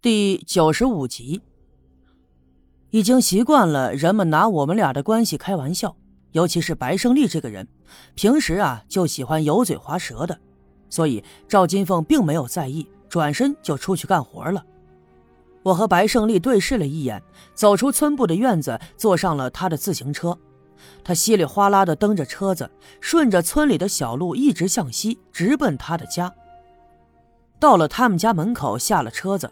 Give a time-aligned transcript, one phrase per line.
[0.00, 1.40] 第九十五集，
[2.90, 5.96] 已经习惯了人们拿我们俩的关系开玩笑，
[6.30, 7.66] 尤其是白胜利这个人，
[8.14, 10.38] 平时啊就喜欢油嘴滑舌的，
[10.88, 14.64] 所以赵金凤并没有在意，转身就出去干活了。
[15.64, 17.20] 我和白胜利对视了一眼，
[17.52, 20.38] 走出村部的院子，坐上了他的自行车。
[21.02, 22.70] 他稀里哗啦的蹬着车子，
[23.00, 26.32] 顺着村里的小路一直向西，直奔他的家。
[27.58, 29.50] 到了他们家门口，下了车子。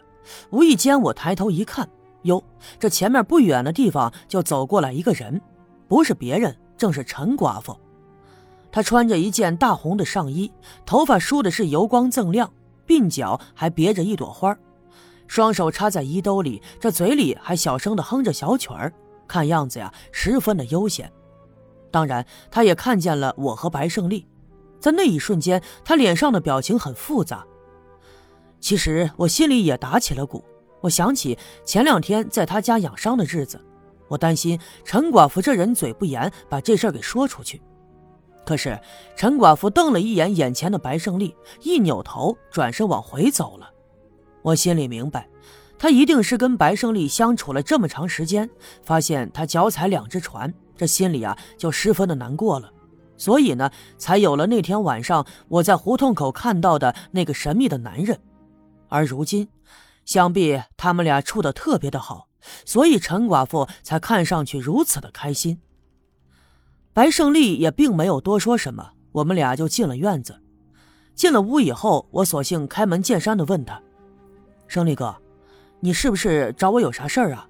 [0.50, 1.88] 无意间，我抬头一看，
[2.22, 2.42] 哟，
[2.78, 5.40] 这前面不远的地方就走过来一个人，
[5.88, 7.76] 不是别人，正是陈寡妇。
[8.70, 10.52] 她穿着一件大红的上衣，
[10.84, 12.52] 头发梳的是油光锃亮，
[12.86, 14.56] 鬓角还别着一朵花，
[15.26, 18.92] 双手插在衣兜里，这嘴里还小声的哼着小曲儿，
[19.26, 21.10] 看样子呀，十分的悠闲。
[21.90, 24.26] 当然，她也看见了我和白胜利，
[24.78, 27.46] 在那一瞬间，她脸上的表情很复杂。
[28.60, 30.44] 其实我心里也打起了鼓，
[30.80, 33.60] 我想起前两天在他家养伤的日子，
[34.08, 37.60] 我担心陈寡妇这人嘴不严，把这事给说出去。
[38.44, 38.78] 可是
[39.16, 43.70] 陈寡妇瞪了一眼眼前的白胜利，一扭头转身往回走了。
[44.42, 45.28] 我心里明白，
[45.78, 48.48] 他一定是跟白胜利相处了这么长时间，
[48.84, 52.70] 发现他脚踩两只船，这心里啊就十分的难过了，
[53.16, 58.16] 所以呢，才有了那天晚上我在胡同口看到的那个神秘的男人。
[58.88, 59.48] 而如今，
[60.04, 62.28] 想必他们俩处的特别的好，
[62.64, 65.58] 所以陈寡妇才看上去如此的开心。
[66.92, 70.40] 白胜利也并没有多说什么，我们俩就进了院子。
[71.14, 73.80] 进了屋以后，我索性开门见山的问他
[74.68, 75.16] ：“胜利哥，
[75.80, 77.48] 你是不是找我有啥事儿啊？”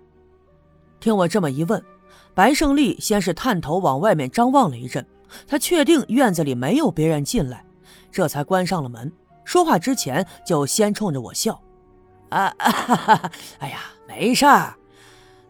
[0.99, 1.85] 听我这么一问，
[2.33, 5.05] 白胜利先是探头往外面张望了一阵，
[5.47, 7.65] 他确定院子里没有别人进来，
[8.11, 9.13] 这才关上了门。
[9.47, 11.63] 说话之前就先冲着我笑，
[12.31, 13.31] 啊，啊哈哈
[13.61, 14.75] 哎呀，没事儿，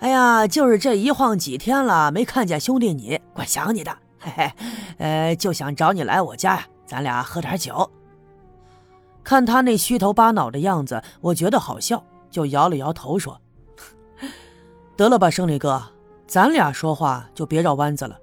[0.01, 4.53] 哎呀，就是这一晃几天了，没看见兄弟你，怪想你的，嘿嘿，
[4.99, 7.91] 呃，就想找你来我家，咱俩喝点酒。
[9.25, 13.41] 看他那虚头巴脑的样子，我觉得好笑，就摇了摇头说
[14.95, 15.83] ：“得了吧，胜利哥，
[16.27, 18.21] 咱俩说话就别绕弯子了，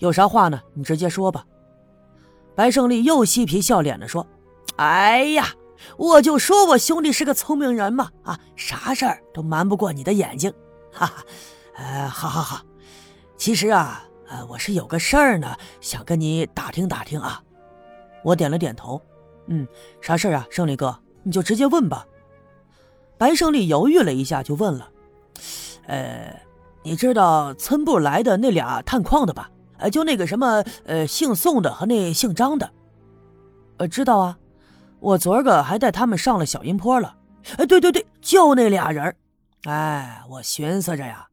[0.00, 1.46] 有啥话呢，你直接说吧。”
[2.54, 4.26] 白胜利又嬉皮笑脸的说。
[4.76, 5.54] 哎呀，
[5.96, 10.52] 我就说我兄弟是个聪明人嘛，啊，啥事儿都瞒不过你的眼睛，
[10.92, 11.24] 哈哈，
[11.76, 12.60] 呃，好好好，
[13.36, 17.40] 其实啊，呃，我是有个事儿呢，想跟你打听打听啊。
[18.24, 19.00] 我点了点头，
[19.46, 19.68] 嗯，
[20.00, 22.06] 啥事儿啊，胜利哥，你就直接问吧。
[23.16, 24.88] 白胜利犹豫了一下，就问了，
[25.86, 26.34] 呃，
[26.82, 29.50] 你知道村部来的那俩探矿的吧？
[29.78, 32.70] 呃，就那个什么，呃，姓宋的和那姓张的，
[33.76, 34.36] 呃，知道啊。
[35.04, 37.14] 我昨儿个还带他们上了小阴坡了，
[37.58, 39.14] 哎，对对对，就那俩人
[39.64, 41.28] 哎，我寻思着呀，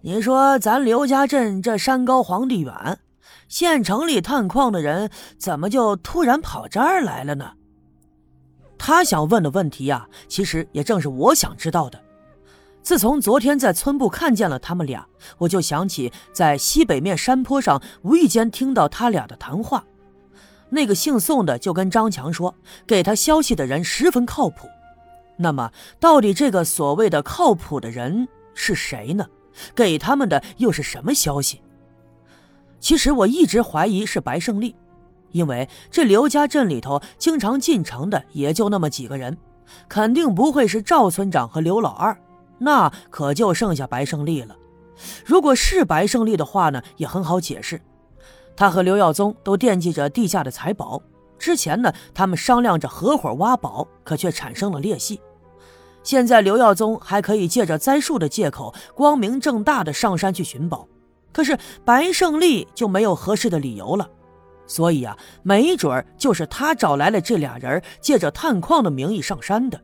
[0.00, 2.98] 你说咱刘家镇这山高皇帝远，
[3.46, 7.52] 县城里探矿的人怎么就突然跑这儿来了呢？
[8.76, 12.00] 他想问的问题呀，其实也正是我想知道的。
[12.82, 15.06] 自从昨天在村部看见了他们俩，
[15.38, 19.84] 我就想起在西北面山坡上无意间听到他俩的谈话。
[20.70, 22.54] 那个姓宋的就跟张强说，
[22.86, 24.68] 给他消息的人十分靠谱。
[25.36, 25.70] 那么，
[26.00, 29.26] 到底这个所谓的靠谱的人是谁呢？
[29.74, 31.62] 给他们的又是什么消息？
[32.80, 34.76] 其实我一直怀疑是白胜利，
[35.32, 39.36] 因为这刘家镇里头经常进城的也就那么几个人，
[39.88, 42.16] 肯定不会是赵村长和刘老二，
[42.58, 44.56] 那可就剩下白胜利了。
[45.24, 47.80] 如果是白胜利的话呢，也很好解释。
[48.58, 51.00] 他和刘耀宗都惦记着地下的财宝，
[51.38, 55.20] 之前呢，他们商量着合伙挖宝，可却产生了裂隙。
[56.02, 60.88] 现在刘耀宗还可以借着栽树的借口，光明正大的上山去寻宝，
[61.32, 64.10] 可是白胜利就没有合适的理由了。
[64.66, 69.80] 所以啊，没准就是他找来了这俩人，借着探矿的名义上山的。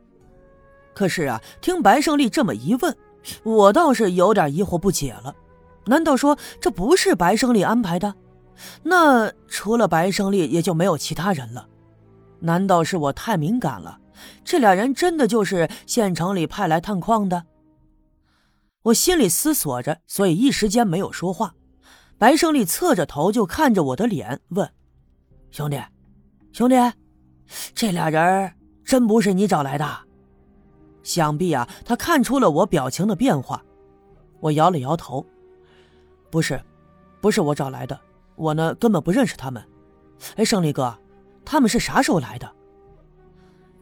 [0.93, 2.97] 可是啊，听白胜利这么一问，
[3.45, 5.33] 我倒是有点疑惑不解了。
[5.87, 8.13] 难道说这不是白胜利安排的？
[8.83, 11.69] 那除了白胜利，也就没有其他人了。
[12.41, 13.99] 难道是我太敏感了？
[14.45, 17.45] 这俩人真的就是县城里派来探矿的？
[18.83, 21.55] 我心里思索着，所以一时间没有说话。
[22.19, 24.71] 白胜利侧着头就看着我的脸，问
[25.51, 25.83] ：“兄弟，
[26.53, 26.77] 兄弟，
[27.75, 28.53] 这俩人
[28.85, 29.87] 真不是你找来的？”
[31.03, 33.63] 想必啊，他看出了我表情的变化。
[34.41, 35.25] 我摇了摇头
[36.31, 36.63] ：“不是，
[37.21, 37.99] 不是我找来的。”
[38.37, 39.63] 我呢，根本不认识他们。
[40.37, 40.97] 哎，胜利哥，
[41.45, 42.51] 他们是啥时候来的？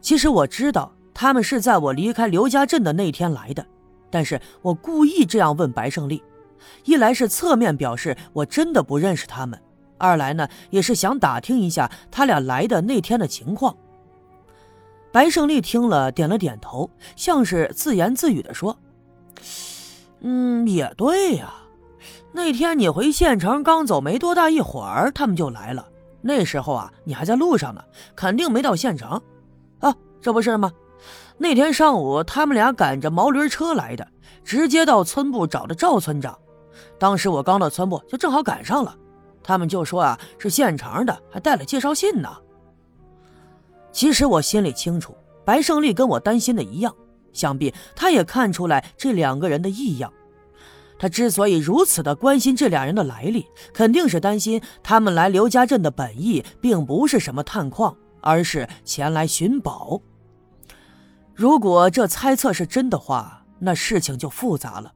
[0.00, 3.64] 其实我知道他们是在我离开刘家镇的那天来的，
[4.10, 6.22] 但是我故意这样问白胜利，
[6.84, 9.60] 一来是侧面表示我真的不认识他们，
[9.98, 13.76] 二来呢也是想打听一下他俩来的那天的情况。
[15.12, 18.76] 白胜利听了，点了点头，像是自言自语的说
[20.20, 21.52] ：“嗯，也对呀。
[22.32, 25.86] 那天你回县城刚走没多大一会儿，他们就来了。
[26.22, 27.84] 那时候啊，你还在路上呢，
[28.16, 29.20] 肯定没到县城。
[29.80, 30.72] 啊，这不是吗？
[31.36, 34.06] 那天上午，他们俩赶着毛驴车来的，
[34.44, 36.38] 直接到村部找的赵村长。
[36.98, 38.96] 当时我刚到村部，就正好赶上了。
[39.42, 42.30] 他们就说啊，是县城的，还带了介绍信呢。”
[43.92, 45.14] 其实我心里清楚，
[45.44, 46.94] 白胜利跟我担心的一样，
[47.32, 50.10] 想必他也看出来这两个人的异样。
[51.02, 53.44] 他之所以如此的关心这俩人的来历，
[53.74, 60.00] 肯定是担心他们来刘家镇的本意并不是什么探矿，而是前来寻宝。
[61.34, 64.92] 如果这猜测是真的话，那事情就复杂了。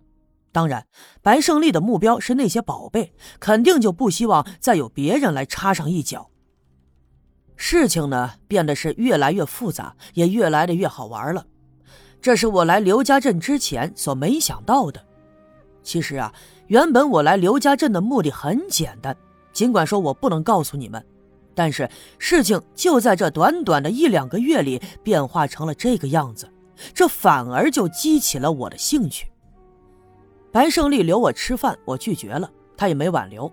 [0.52, 0.86] 当然，
[1.22, 6.30] 白胜利的目标是那些宝贝，肯定就不希望再有别人来插上一脚。
[7.56, 11.44] 事情呢变得是越来越复杂，也越来的越好玩了。
[12.22, 15.04] 这是我来刘家镇之前所没想到的。
[15.86, 16.34] 其实啊，
[16.66, 19.16] 原本我来刘家镇的目的很简单，
[19.52, 21.02] 尽管说我不能告诉你们，
[21.54, 21.88] 但是
[22.18, 26.50] 事情就在这短短的一两个月里变化成了这个样子，
[26.92, 29.28] 这反而就激起了我的兴趣。
[30.50, 33.50] 白胜利留我吃饭，我拒绝了，他也没挽留，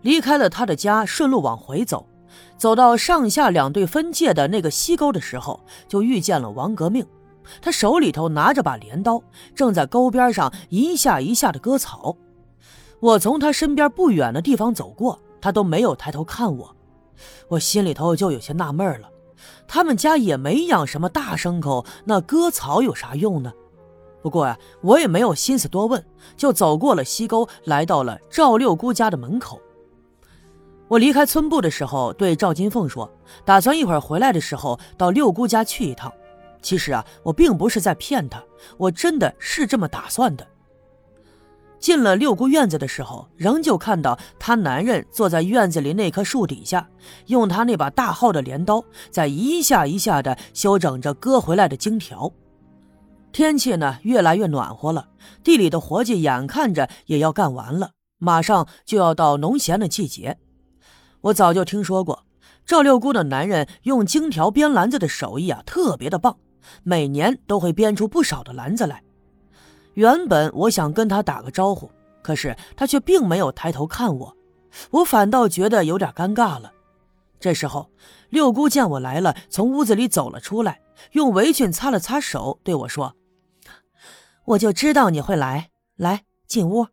[0.00, 2.06] 离开了他的家，顺路往回走。
[2.56, 7.04] 走到上下两队分界的那个溪沟的时候，就遇见了王革命。
[7.60, 9.22] 他手里头拿着把镰刀，
[9.54, 12.16] 正在沟边上一下一下的割草。
[13.00, 16.76] 我从他身边不远的地方走过，他都没有抬头看我。
[17.48, 19.08] 我心里头就有些纳闷了，
[19.66, 23.52] 他们家也没养什么大牲口，那割草有啥用呢？
[24.22, 26.04] 不过呀，我也没有心思多问，
[26.36, 29.58] 就走过了溪沟，来到了赵六姑家的门口。
[30.88, 33.10] 我离开村部的时候，对赵金凤说
[33.46, 36.12] ：“打算一会儿回来的时候到六姑家去一趟。”
[36.62, 38.42] 其实啊，我并不是在骗他，
[38.76, 40.46] 我真的是这么打算的。
[41.78, 46.86] 进了六姑院子的时候，仍旧看到她男人坐在院子里那棵树底下，
[47.26, 52.30] 用他那把大号的镰刀在一下一下的修整着割回来的荆条。
[53.32, 55.08] 天气呢越来越暖和了，
[55.42, 60.36] 地里的活计眼看着也要干完了，马上就要到农闲的季节。
[61.22, 62.24] 我早就听说过，
[62.66, 66.36] 赵六姑的男人用荆条编篮子的手艺啊，特别的棒，
[66.82, 69.02] 每年都会编出不少的篮子来。
[69.94, 71.90] 原本我想跟他打个招呼，
[72.22, 74.36] 可是他却并没有抬头看我，
[74.90, 76.72] 我反倒觉得有点尴尬了。
[77.38, 77.90] 这时候，
[78.28, 80.80] 六姑见我来了，从屋子里走了出来，
[81.12, 83.16] 用围裙擦了擦手，对我说
[84.44, 86.86] ：“我就知道你会来，来进屋。”